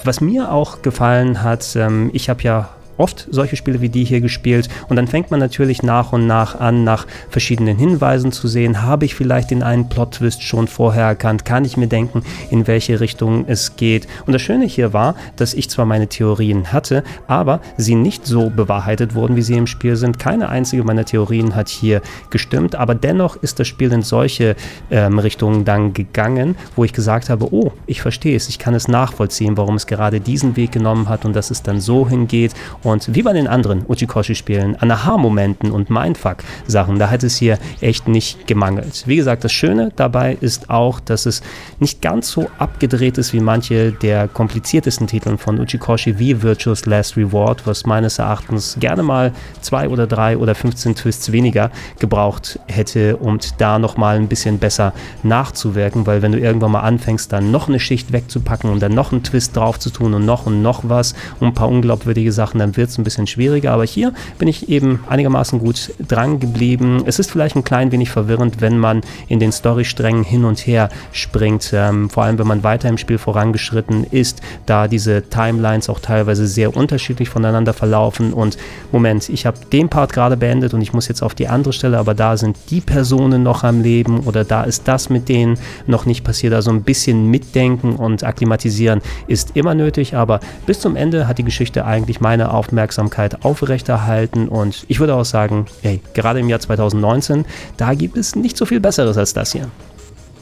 Was 0.05 0.21
mir 0.21 0.51
auch 0.51 0.83
gefallen 0.83 1.43
hat, 1.43 1.77
ähm, 1.77 2.11
ich 2.13 2.29
habe 2.29 2.43
ja 2.43 2.71
oft 2.97 3.29
solche 3.31 3.57
Spiele 3.57 3.81
wie 3.81 3.89
die 3.89 4.05
hier 4.05 4.21
gespielt 4.21 4.69
und 4.89 4.97
dann 4.97 5.07
fängt 5.07 5.31
man 5.31 5.41
natürlich 5.41 5.83
nach 5.83 6.13
und 6.13 6.27
nach 6.27 6.59
an, 6.61 6.85
nach 6.85 7.07
verschiedenen 7.31 7.77
Hinweisen 7.77 8.33
zu 8.33 8.49
sehen, 8.49 8.83
habe 8.83 9.05
ich 9.05 9.15
vielleicht 9.15 9.51
den 9.51 9.63
einen 9.63 9.89
Plot-Twist 9.89 10.43
schon 10.43 10.69
vorher 10.69 11.07
erkannt, 11.07 11.45
kann 11.45 11.65
ich 11.65 11.77
mir 11.77 11.87
denken, 11.87 12.23
in 12.51 12.67
welche 12.67 13.01
Richtung 13.01 13.45
es 13.47 13.77
geht. 13.77 14.07
Und 14.27 14.33
das 14.33 14.43
Schöne 14.43 14.67
hier 14.67 14.93
war, 14.93 15.15
dass 15.37 15.55
ich 15.55 15.71
zwar 15.71 15.87
meine 15.87 16.09
Theorien 16.09 16.73
hatte, 16.73 17.03
aber 17.27 17.61
sie 17.77 17.95
nicht 17.95 18.27
so 18.27 18.51
bewahrheitet 18.51 19.15
wurden, 19.15 19.37
wie 19.37 19.43
sie 19.43 19.57
im 19.57 19.67
Spiel 19.67 19.97
sind. 19.97 20.19
Keine 20.19 20.49
einzige 20.49 20.85
meiner 20.85 21.05
Theorien 21.05 21.55
hat 21.55 21.69
hier 21.69 22.03
gestimmt, 22.31 22.75
aber 22.75 22.95
dennoch 22.95 23.37
ist 23.37 23.59
das 23.59 23.69
Spiel 23.69 23.93
in 23.93 24.03
solche 24.03 24.57
ähm, 24.91 25.19
Richtungen 25.19 25.65
dann 25.65 25.93
gegangen, 25.93 26.57
wo 26.77 26.85
ich 26.85 26.93
gesagt 26.93 27.31
habe, 27.31 27.53
oh, 27.53 27.73
ich 27.87 28.03
verstehe 28.03 28.37
es, 28.37 28.49
ich 28.49 28.59
kann 28.59 28.75
es 28.75 28.89
nachvollziehen, 28.89 29.57
warum 29.57 29.77
es 29.77 29.87
gerade 29.87 30.21
diesen 30.21 30.57
Weg 30.57 30.73
genommen 30.73 31.09
hat 31.09 31.25
und 31.25 31.35
dass 31.35 31.51
es 31.51 31.63
dann 31.63 31.81
so 31.81 32.09
hingeht. 32.09 32.55
Und 32.83 33.15
wie 33.15 33.23
bei 33.23 33.33
den 33.33 33.47
anderen 33.47 33.85
Uchikoshi-Spielen, 33.87 34.77
an 34.77 34.91
Aha-Momenten 34.91 35.71
und 35.71 35.91
Mindfuck-Sachen, 35.91 36.99
da 36.99 37.11
hat 37.11 37.23
es 37.23 37.37
hier 37.37 37.59
echt 37.81 38.09
nicht 38.09 38.47
gemangelt. 38.47 39.05
Wie 39.07 39.17
gesagt, 39.17 39.45
das 39.45 39.53
Schöne 39.53 39.93
dabei 39.95 40.37
ist 40.41 40.71
auch, 40.71 41.01
dass 41.01 41.27
es 41.27 41.43
nicht 41.79 42.03
ganz 42.03 42.31
so 42.31 42.49
abgedreht 42.59 43.19
ist 43.19 43.33
wie 43.33 43.41
manche 43.41 43.93
der 43.93 44.29
kompliziertesten 44.29 45.07
Titel 45.07 45.37
von 45.37 45.61
Uchikoshi 45.61 46.19
wie 46.19 46.43
Virtuous 46.43 46.87
Last 46.87 47.17
Reward, 47.17 47.67
was 47.67 47.87
meines 47.87 48.19
Erachtens 48.19 48.77
gerne 48.81 49.03
mal 49.03 49.33
zwei 49.61 49.89
oder 49.89 50.07
drei 50.07 50.37
oder 50.37 50.55
15 50.55 50.95
Twists 50.95 51.33
weniger 51.33 51.71
gebraucht 51.99 52.59
hätte, 52.67 53.17
um 53.17 53.39
da 53.59 53.79
nochmal 53.79 54.17
ein 54.17 54.29
bisschen 54.29 54.59
besser 54.59 54.93
nachzuwirken, 55.23 56.07
weil 56.07 56.23
wenn 56.23 56.33
du 56.33 56.39
irgendwann 56.39 56.73
mal 56.73 56.81
anfängst, 56.81 57.33
dann 57.33 57.51
noch 57.51 57.69
eine 57.69 57.81
Schicht 57.81 58.13
wegzupacken 58.13 58.71
und 58.71 58.81
dann 58.81 58.95
noch 58.95 59.13
einen 59.13 59.23
Twist 59.23 59.57
drauf 59.57 59.79
zu 59.79 59.91
tun 59.91 60.15
und 60.15 60.25
noch 60.25 60.47
und 60.47 60.63
noch 60.63 60.83
was 60.89 61.15
und 61.41 61.49
ein 61.49 61.55
paar 61.55 61.69
unglaubwürdige 61.69 62.33
Sachen, 62.33 62.59
dann 62.59 62.72
wird 62.77 62.91
es 62.91 62.99
ein 62.99 63.05
bisschen 63.05 63.27
schwieriger. 63.27 63.73
Aber 63.73 63.85
hier 63.85 64.13
bin 64.39 64.49
ich 64.49 64.69
eben 64.69 65.01
einigermaßen 65.09 65.59
gut 65.59 65.93
dran 66.07 66.41
geblieben. 66.41 67.03
Es 67.07 67.19
ist 67.19 67.31
vielleicht 67.31 67.57
ein 67.57 67.65
klein 67.65 67.93
wenig 67.93 68.11
verwirrend, 68.11 68.61
wenn 68.61 68.79
man 68.79 69.03
in 69.29 69.41
den 69.41 69.53
Storysträngen 69.53 70.25
hin 70.25 70.45
und 70.45 70.67
her 70.67 70.89
springt, 71.13 71.71
ähm, 71.73 72.11
vor 72.11 72.25
allem 72.25 72.39
wenn 72.39 72.47
man 72.47 72.63
weiter 72.63 72.89
im 72.89 72.99
Spiel 72.99 73.19
vorangeschritten 73.19 74.05
ist, 74.11 74.41
da 74.67 74.89
diese 74.89 75.29
Timelines 75.29 75.89
auch 75.89 76.01
teilweise 76.01 76.47
sehr 76.47 76.77
unterschiedlich 76.77 77.29
voneinander 77.29 77.73
verlaufen. 77.73 78.33
Und 78.33 78.57
Moment, 78.91 79.29
ich 79.29 79.47
habe 79.47 79.59
den 79.73 79.89
Part 79.89 80.13
gerade 80.13 80.37
beendet 80.37 80.75
und 80.75 80.83
ich 80.83 80.93
muss 80.93 81.09
jetzt 81.09 81.23
auf 81.23 81.35
die 81.35 81.49
andere 81.49 81.73
Stelle, 81.73 81.99
aber 81.99 82.15
da 82.15 82.37
sind 82.37 82.57
die 82.71 82.81
Personen 82.81 83.43
noch 83.43 83.65
am 83.65 83.83
Leben 83.83 84.21
oder 84.21 84.45
da 84.45 84.65
ist 84.65 84.89
das 84.89 85.11
mit 85.11 85.29
denen 85.29 85.59
noch 85.87 86.07
nicht 86.07 86.25
passiert. 86.25 86.55
Also 86.55 86.71
ein 86.71 86.83
bisschen 86.83 87.31
mitdenken 87.31 87.97
und 87.97 88.25
akklimatisieren 88.25 89.01
ist 89.27 89.53
immer 89.55 89.75
nötig, 89.75 90.15
aber 90.17 90.41
bis 90.67 90.81
zum 90.81 90.97
Ende 90.97 91.29
hat 91.29 91.39
die 91.39 91.45
Geschichte 91.45 91.85
eigentlich 91.85 92.21
meine 92.21 92.51
Aufmerksamkeit 92.63 93.45
aufrechterhalten 93.45 94.47
und 94.47 94.85
ich 94.87 95.01
würde 95.01 95.17
auch 95.17 95.25
sagen, 95.25 95.67
hey, 95.83 96.01
gerade 96.15 96.39
im 96.39 96.49
Jahr 96.49 96.61
2019, 96.61 97.45
da 97.77 97.95
gibt 97.95 98.17
es 98.17 98.37
nicht 98.37 98.57
so 98.57 98.67
viel 98.67 98.79
Besseres 98.79 99.19
als 99.19 99.35
das 99.35 99.51
hier. 99.51 99.69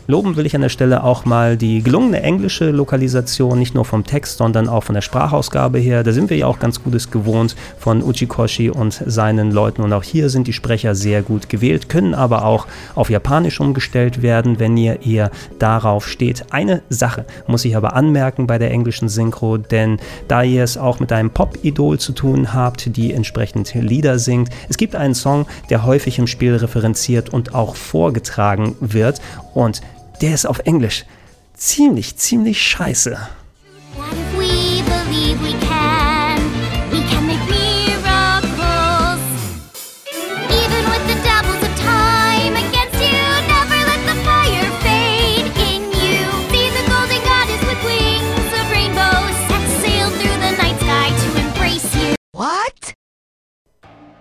Loben 0.06 0.36
will 0.36 0.46
ich 0.46 0.54
an 0.54 0.62
der 0.62 0.68
Stelle 0.70 1.04
auch 1.04 1.24
mal 1.24 1.56
die 1.56 1.82
gelungene 1.82 2.22
englische 2.22 2.70
Lokalisation, 2.70 3.58
nicht 3.58 3.74
nur 3.74 3.84
vom 3.84 4.04
Text, 4.04 4.38
sondern 4.38 4.68
auch 4.68 4.82
von 4.84 4.94
der 4.94 5.02
Sprachausgabe 5.02 5.78
her. 5.78 6.02
Da 6.02 6.12
sind 6.12 6.30
wir 6.30 6.36
ja 6.36 6.46
auch 6.46 6.58
ganz 6.58 6.82
Gutes 6.82 7.10
gewohnt 7.10 7.54
von 7.78 8.02
Uchikoshi 8.02 8.70
und 8.70 9.02
seinen 9.06 9.52
Leuten. 9.52 9.82
Und 9.82 9.92
auch 9.92 10.02
hier 10.02 10.28
sind 10.30 10.46
die 10.46 10.52
Sprecher 10.52 10.94
sehr 10.94 11.22
gut 11.22 11.48
gewählt, 11.48 11.88
können 11.88 12.14
aber 12.14 12.44
auch 12.44 12.66
auf 12.94 13.10
Japanisch 13.10 13.60
umgestellt 13.60 14.22
werden, 14.22 14.58
wenn 14.58 14.76
ihr 14.76 15.02
eher 15.06 15.30
darauf 15.58 16.08
steht. 16.08 16.44
Eine 16.50 16.82
Sache 16.88 17.24
muss 17.46 17.64
ich 17.64 17.76
aber 17.76 17.94
anmerken 17.94 18.46
bei 18.46 18.58
der 18.58 18.70
englischen 18.70 19.08
Synchro, 19.08 19.58
denn 19.58 19.98
da 20.26 20.42
ihr 20.42 20.64
es 20.64 20.76
auch 20.76 20.98
mit 21.00 21.12
einem 21.12 21.30
Pop-Idol 21.30 21.98
zu 21.98 22.12
tun 22.12 22.52
habt, 22.52 22.96
die 22.96 23.12
entsprechend 23.12 23.74
Lieder 23.74 24.18
singt, 24.18 24.50
es 24.68 24.76
gibt 24.76 24.96
einen 24.96 25.14
Song, 25.14 25.46
der 25.68 25.84
häufig 25.84 26.18
im 26.18 26.26
Spiel 26.26 26.56
referenziert 26.56 27.30
und 27.30 27.54
auch 27.54 27.76
vorgetragen 27.76 28.76
wird. 28.80 29.20
Und 29.54 29.80
der 30.20 30.34
ist 30.34 30.46
auf 30.46 30.60
Englisch 30.60 31.04
ziemlich, 31.54 32.16
ziemlich 32.16 32.62
scheiße. 32.62 33.18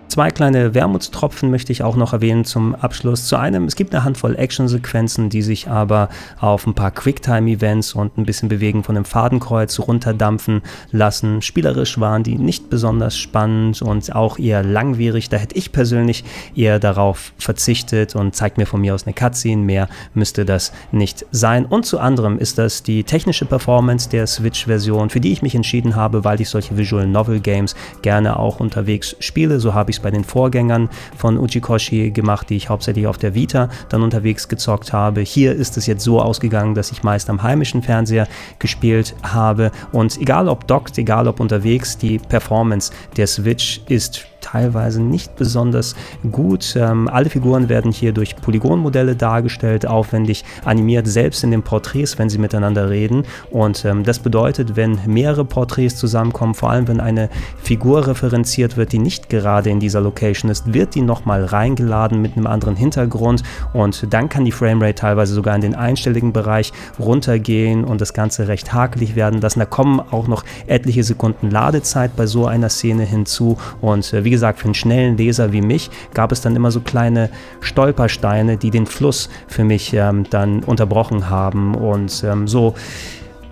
Zwei 0.09 0.31
kleine 0.31 0.73
Wermutstropfen 0.73 1.51
möchte 1.51 1.71
ich 1.71 1.83
auch 1.83 1.95
noch 1.95 2.13
erwähnen 2.13 2.43
zum 2.43 2.73
Abschluss. 2.73 3.27
Zu 3.27 3.35
einem, 3.35 3.65
es 3.65 3.75
gibt 3.75 3.93
eine 3.93 4.03
Handvoll 4.03 4.35
Actionsequenzen, 4.35 5.29
die 5.29 5.43
sich 5.43 5.69
aber 5.69 6.09
auf 6.39 6.65
ein 6.65 6.73
paar 6.73 6.89
Quicktime-Events 6.89 7.93
und 7.93 8.17
ein 8.17 8.25
bisschen 8.25 8.49
Bewegen 8.49 8.83
von 8.83 8.95
dem 8.95 9.05
Fadenkreuz 9.05 9.77
runterdampfen 9.77 10.63
lassen. 10.91 11.43
Spielerisch 11.43 11.99
waren 11.99 12.23
die 12.23 12.39
nicht 12.39 12.71
besonders 12.71 13.19
spannend 13.19 13.83
und 13.83 14.15
auch 14.15 14.39
eher 14.39 14.63
langwierig. 14.63 15.29
Da 15.29 15.37
hätte 15.37 15.55
ich 15.55 15.71
persönlich 15.71 16.23
eher 16.55 16.79
darauf 16.79 17.31
verzichtet 17.37 18.15
und 18.15 18.35
zeigt 18.35 18.57
mir 18.57 18.65
von 18.65 18.81
mir 18.81 18.95
aus 18.95 19.05
eine 19.05 19.13
Cutscene. 19.13 19.61
Mehr 19.61 19.89
müsste 20.15 20.43
das 20.43 20.73
nicht 20.91 21.23
sein. 21.29 21.67
Und 21.67 21.85
zu 21.85 21.99
anderem 21.99 22.39
ist 22.39 22.57
das 22.57 22.81
die 22.81 23.03
technische 23.03 23.45
Performance 23.45 24.09
der 24.09 24.25
Switch-Version, 24.25 25.11
für 25.11 25.19
die 25.19 25.31
ich 25.31 25.43
mich 25.43 25.53
entschieden 25.53 25.95
habe, 25.95 26.23
weil 26.23 26.41
ich 26.41 26.49
solche 26.49 26.75
Visual 26.75 27.05
Novel 27.05 27.39
Games 27.41 27.75
gerne 28.01 28.39
auch 28.39 28.59
unterwegs 28.59 29.15
spiele. 29.19 29.59
So 29.59 29.75
habe 29.75 29.91
ich 29.91 29.98
es 29.99 30.03
bei 30.03 30.11
den 30.11 30.23
Vorgängern 30.23 30.89
von 31.15 31.37
Uchikoshi 31.37 32.11
gemacht, 32.11 32.49
die 32.49 32.55
ich 32.55 32.69
hauptsächlich 32.69 33.07
auf 33.07 33.17
der 33.17 33.35
Vita 33.35 33.69
dann 33.89 34.01
unterwegs 34.01 34.47
gezockt 34.47 34.93
habe. 34.93 35.21
Hier 35.21 35.53
ist 35.53 35.77
es 35.77 35.85
jetzt 35.85 36.03
so 36.03 36.21
ausgegangen, 36.21 36.73
dass 36.73 36.91
ich 36.91 37.03
meist 37.03 37.29
am 37.29 37.43
heimischen 37.43 37.83
Fernseher 37.83 38.27
gespielt 38.57 39.15
habe 39.21 39.71
und 39.91 40.17
egal 40.19 40.47
ob 40.47 40.67
dockt, 40.67 40.97
egal 40.97 41.27
ob 41.27 41.39
unterwegs, 41.39 41.97
die 41.97 42.19
Performance 42.19 42.91
der 43.17 43.27
Switch 43.27 43.81
ist 43.87 44.25
teilweise 44.41 45.01
nicht 45.01 45.35
besonders 45.35 45.95
gut. 46.31 46.75
Ähm, 46.75 47.07
alle 47.07 47.29
Figuren 47.29 47.69
werden 47.69 47.91
hier 47.91 48.13
durch 48.13 48.35
Polygonmodelle 48.35 49.15
dargestellt, 49.15 49.85
aufwendig 49.85 50.43
animiert, 50.65 51.07
selbst 51.07 51.43
in 51.43 51.51
den 51.51 51.63
Porträts, 51.63 52.17
wenn 52.17 52.29
sie 52.29 52.37
miteinander 52.37 52.89
reden. 52.89 53.23
Und 53.51 53.85
ähm, 53.85 54.03
das 54.03 54.19
bedeutet, 54.19 54.75
wenn 54.75 54.99
mehrere 55.05 55.45
Porträts 55.45 55.95
zusammenkommen, 55.95 56.53
vor 56.53 56.69
allem 56.71 56.87
wenn 56.87 56.99
eine 56.99 57.29
Figur 57.61 58.07
referenziert 58.07 58.77
wird, 58.77 58.91
die 58.91 58.99
nicht 58.99 59.29
gerade 59.29 59.69
in 59.69 59.79
dieser 59.79 60.01
Location 60.01 60.49
ist, 60.49 60.73
wird 60.73 60.95
die 60.95 61.01
nochmal 61.01 61.45
reingeladen 61.45 62.21
mit 62.21 62.35
einem 62.35 62.47
anderen 62.47 62.75
Hintergrund 62.75 63.43
und 63.73 64.13
dann 64.13 64.29
kann 64.29 64.45
die 64.45 64.51
Framerate 64.51 64.95
teilweise 64.95 65.33
sogar 65.33 65.55
in 65.55 65.61
den 65.61 65.75
einstelligen 65.75 66.33
Bereich 66.33 66.71
runtergehen 66.99 67.83
und 67.83 68.01
das 68.01 68.13
Ganze 68.13 68.47
recht 68.47 68.73
hakelig 68.73 69.15
werden 69.15 69.41
lassen. 69.41 69.59
Da 69.59 69.65
kommen 69.65 69.99
auch 69.99 70.27
noch 70.27 70.43
etliche 70.67 71.03
Sekunden 71.03 71.49
Ladezeit 71.49 72.15
bei 72.15 72.25
so 72.25 72.45
einer 72.45 72.69
Szene 72.69 73.03
hinzu 73.03 73.57
und 73.81 74.13
äh, 74.13 74.23
wie 74.23 74.28
gesagt, 74.29 74.59
für 74.59 74.65
einen 74.65 74.73
schnellen 74.73 75.17
Leser 75.17 75.51
wie 75.51 75.61
mich 75.61 75.89
gab 76.13 76.31
es 76.31 76.41
dann 76.41 76.55
immer 76.55 76.71
so 76.71 76.81
kleine 76.81 77.29
Stolpersteine, 77.61 78.57
die 78.57 78.71
den 78.71 78.85
Fluss 78.85 79.29
für 79.47 79.63
mich 79.63 79.93
ähm, 79.93 80.25
dann 80.29 80.63
unterbrochen 80.63 81.29
haben. 81.29 81.75
Und 81.75 82.23
ähm, 82.23 82.47
so 82.47 82.75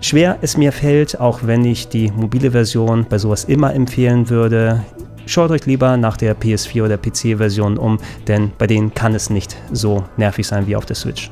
schwer 0.00 0.38
es 0.42 0.56
mir 0.56 0.72
fällt, 0.72 1.20
auch 1.20 1.40
wenn 1.42 1.64
ich 1.64 1.88
die 1.88 2.10
mobile 2.10 2.50
Version 2.50 3.06
bei 3.08 3.18
sowas 3.18 3.44
immer 3.44 3.74
empfehlen 3.74 4.28
würde, 4.28 4.84
schaut 5.26 5.50
euch 5.50 5.66
lieber 5.66 5.96
nach 5.96 6.16
der 6.16 6.36
PS4 6.36 6.84
oder 6.84 6.96
PC-Version 6.98 7.78
um, 7.78 7.98
denn 8.26 8.50
bei 8.58 8.66
denen 8.66 8.94
kann 8.94 9.14
es 9.14 9.30
nicht 9.30 9.56
so 9.72 10.04
nervig 10.16 10.46
sein 10.46 10.66
wie 10.66 10.76
auf 10.76 10.86
der 10.86 10.96
Switch. 10.96 11.30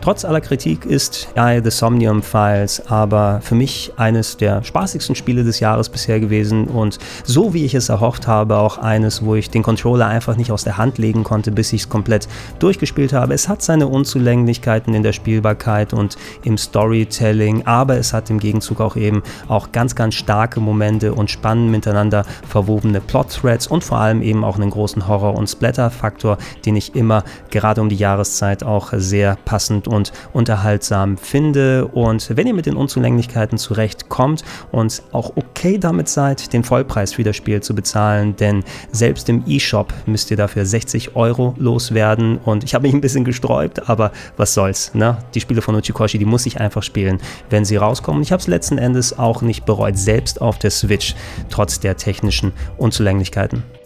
Trotz 0.00 0.24
aller 0.24 0.40
Kritik 0.40 0.86
ist 0.86 1.28
I 1.36 1.60
The 1.62 1.70
Somnium 1.70 2.22
Files 2.22 2.82
aber 2.86 3.40
für 3.42 3.54
mich 3.54 3.92
eines 3.98 4.38
der 4.38 4.64
spaßigsten 4.64 5.14
Spiele 5.14 5.44
des 5.44 5.60
Jahres 5.60 5.90
bisher 5.90 6.20
gewesen 6.20 6.68
und 6.68 6.98
so 7.24 7.52
wie 7.52 7.66
ich 7.66 7.74
es 7.74 7.90
erhofft 7.90 8.26
habe, 8.26 8.56
auch 8.56 8.78
eines, 8.78 9.22
wo 9.22 9.34
ich 9.34 9.50
den 9.50 9.62
Controller 9.62 10.06
einfach 10.06 10.36
nicht 10.36 10.52
aus 10.52 10.64
der 10.64 10.78
Hand 10.78 10.96
legen 10.96 11.22
konnte, 11.22 11.52
bis 11.52 11.74
ich 11.74 11.82
es 11.82 11.88
komplett 11.90 12.28
durchgespielt 12.60 13.12
habe. 13.12 13.34
Es 13.34 13.46
hat 13.46 13.60
seine 13.60 13.88
Unzulänglichkeiten 13.88 14.94
in 14.94 15.02
der 15.02 15.12
Spielbarkeit 15.12 15.92
und 15.92 16.16
im 16.44 16.56
Storytelling, 16.56 17.66
aber 17.66 17.98
es 17.98 18.14
hat 18.14 18.30
im 18.30 18.38
Gegenzug 18.38 18.80
auch 18.80 18.96
eben 18.96 19.22
auch 19.48 19.70
ganz, 19.70 19.94
ganz 19.94 20.14
starke 20.14 20.60
Momente 20.60 21.12
und 21.12 21.30
spannend 21.30 21.70
miteinander 21.70 22.24
verwobene 22.48 23.02
Plot-Threads 23.02 23.66
und 23.66 23.84
vor 23.84 23.98
allem 23.98 24.22
eben 24.22 24.44
auch 24.44 24.56
einen 24.56 24.70
großen 24.70 25.06
Horror- 25.06 25.34
und 25.34 25.46
Splatter-Faktor, 25.46 26.38
den 26.64 26.76
ich 26.76 26.94
immer 26.94 27.22
gerade 27.50 27.82
um 27.82 27.90
die 27.90 27.96
Jahreszeit 27.96 28.64
auch 28.64 28.94
sehr 28.96 29.36
passend 29.44 29.89
und 29.90 30.12
unterhaltsam 30.32 31.16
finde. 31.16 31.86
Und 31.86 32.36
wenn 32.36 32.46
ihr 32.46 32.54
mit 32.54 32.66
den 32.66 32.76
Unzulänglichkeiten 32.76 33.58
zurechtkommt 33.58 34.44
und 34.70 35.02
auch 35.12 35.32
okay 35.36 35.78
damit 35.78 36.08
seid, 36.08 36.52
den 36.52 36.64
Vollpreis 36.64 37.14
für 37.14 37.24
das 37.24 37.36
Spiel 37.36 37.60
zu 37.60 37.74
bezahlen, 37.74 38.36
denn 38.36 38.64
selbst 38.92 39.28
im 39.28 39.44
E-Shop 39.46 39.92
müsst 40.06 40.30
ihr 40.30 40.36
dafür 40.36 40.64
60 40.64 41.16
Euro 41.16 41.54
loswerden 41.58 42.38
und 42.38 42.64
ich 42.64 42.74
habe 42.74 42.86
mich 42.86 42.94
ein 42.94 43.00
bisschen 43.00 43.24
gesträubt, 43.24 43.88
aber 43.88 44.12
was 44.36 44.54
soll's, 44.54 44.94
ne? 44.94 45.18
Die 45.34 45.40
Spiele 45.40 45.62
von 45.62 45.74
Uchikoshi, 45.74 46.18
die 46.18 46.24
muss 46.24 46.46
ich 46.46 46.60
einfach 46.60 46.82
spielen, 46.82 47.18
wenn 47.50 47.64
sie 47.64 47.76
rauskommen. 47.76 48.22
Ich 48.22 48.32
habe 48.32 48.40
es 48.40 48.46
letzten 48.46 48.78
Endes 48.78 49.18
auch 49.18 49.42
nicht 49.42 49.64
bereut, 49.64 49.98
selbst 49.98 50.40
auf 50.40 50.58
der 50.58 50.70
Switch, 50.70 51.14
trotz 51.48 51.80
der 51.80 51.96
technischen 51.96 52.52
Unzulänglichkeiten. 52.76 53.79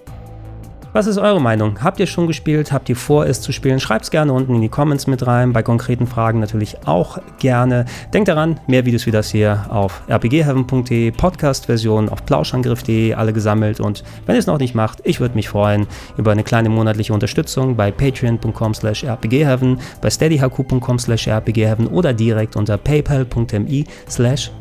Was 0.95 1.09
ist 1.09 1.19
eure 1.19 1.41
Meinung? 1.41 1.83
Habt 1.83 1.99
ihr 1.99 2.07
schon 2.07 2.29
gespielt? 2.29 2.71
Habt 2.71 2.89
ihr 2.89 2.95
vor, 2.95 3.27
es 3.27 3.41
zu 3.41 3.51
spielen? 3.51 3.81
Schreibt 3.81 4.05
es 4.05 4.13
gerne 4.13 4.33
unten 4.33 4.55
in 4.55 4.61
die 4.61 4.69
Comments 4.69 5.05
mit 5.09 5.27
rein. 5.27 5.53
Bei 5.53 5.61
konkreten 5.61 6.07
Fragen 6.07 6.39
natürlich 6.39 6.87
auch 6.87 7.19
gerne. 7.41 7.87
Denkt 8.13 8.29
daran, 8.29 8.61
mehr 8.69 8.87
Videos 8.87 9.05
wie 9.05 9.11
das 9.11 9.29
hier 9.29 9.67
auf 9.71 10.03
rpgheaven.de, 10.09 11.11
Podcast-Version 11.11 12.09
auf 12.09 12.25
plauschangriff.de, 12.25 13.15
alle 13.15 13.33
gesammelt. 13.33 13.81
Und 13.81 14.05
wenn 14.27 14.37
ihr 14.37 14.39
es 14.39 14.47
noch 14.47 14.61
nicht 14.61 14.77
macht, 14.77 15.01
ich 15.03 15.19
würde 15.19 15.35
mich 15.35 15.49
freuen 15.49 15.89
über 16.17 16.31
eine 16.31 16.45
kleine 16.45 16.69
monatliche 16.69 17.13
Unterstützung 17.13 17.75
bei 17.75 17.91
patreon.com 17.91 18.75
slash 18.75 19.03
rpgheaven, 19.03 19.81
bei 20.01 20.11
steadyhq.com 20.11 21.01
slash 21.01 21.27
rpgheaven 21.27 21.89
oder 21.89 22.15
direkt 22.15 22.55
unter 22.55 22.79
paypal.me 22.79 23.83
slash 24.09 24.53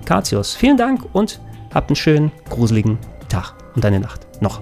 Vielen 0.58 0.78
Dank 0.78 1.06
und 1.14 1.40
habt 1.76 1.92
einen 1.92 1.96
schönen, 1.96 2.32
gruseligen 2.50 2.98
Tag 3.30 3.54
und 3.76 3.86
eine 3.86 4.00
Nacht 4.00 4.26
noch. 4.42 4.62